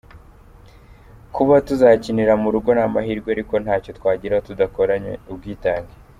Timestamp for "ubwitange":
5.31-5.93